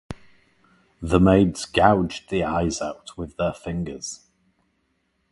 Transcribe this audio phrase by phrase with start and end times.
[0.99, 4.21] The maids gouged the eyes out with their fingers.